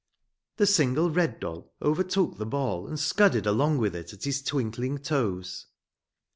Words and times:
The 0.57 0.65
single 0.65 1.11
red 1.11 1.39
doll 1.39 1.75
overtook 1.79 2.39
the 2.39 2.45
ball 2.47 2.87
and 2.87 2.99
scudded 2.99 3.45
along 3.45 3.77
with 3.77 3.95
it 3.95 4.11
at 4.13 4.23
his 4.23 4.41
twinkling 4.41 4.97
toes. 4.97 5.67